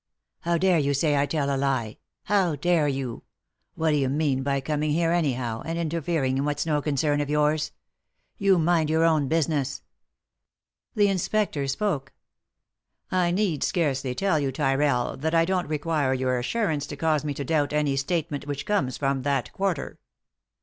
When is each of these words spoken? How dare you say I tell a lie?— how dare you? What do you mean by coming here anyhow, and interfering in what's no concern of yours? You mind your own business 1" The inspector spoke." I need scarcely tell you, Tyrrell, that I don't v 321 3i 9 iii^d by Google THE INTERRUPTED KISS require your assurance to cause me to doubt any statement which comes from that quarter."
How 0.39 0.57
dare 0.57 0.79
you 0.79 0.95
say 0.95 1.15
I 1.15 1.27
tell 1.27 1.55
a 1.55 1.55
lie?— 1.55 1.99
how 2.31 2.55
dare 2.55 2.87
you? 2.87 3.21
What 3.75 3.91
do 3.91 3.97
you 3.97 4.09
mean 4.09 4.41
by 4.41 4.59
coming 4.59 4.89
here 4.89 5.11
anyhow, 5.11 5.61
and 5.63 5.77
interfering 5.77 6.39
in 6.39 6.43
what's 6.43 6.65
no 6.65 6.81
concern 6.81 7.21
of 7.21 7.29
yours? 7.29 7.71
You 8.39 8.57
mind 8.57 8.89
your 8.89 9.03
own 9.03 9.27
business 9.27 9.83
1" 10.95 11.05
The 11.05 11.11
inspector 11.11 11.67
spoke." 11.67 12.13
I 13.11 13.29
need 13.29 13.63
scarcely 13.63 14.15
tell 14.15 14.39
you, 14.39 14.51
Tyrrell, 14.51 15.17
that 15.17 15.35
I 15.35 15.45
don't 15.45 15.67
v 15.67 15.67
321 15.67 15.67
3i 15.69 15.69
9 15.69 15.69
iii^d 15.69 15.69
by 15.69 15.69
Google 15.69 15.69
THE 15.69 15.69
INTERRUPTED 15.69 15.69
KISS 15.69 15.69
require 15.69 16.13
your 16.15 16.39
assurance 16.39 16.87
to 16.87 16.95
cause 16.97 17.23
me 17.23 17.33
to 17.35 17.45
doubt 17.45 17.73
any 17.73 17.95
statement 17.95 18.47
which 18.47 18.65
comes 18.65 18.97
from 18.97 19.21
that 19.21 19.53
quarter." 19.53 19.99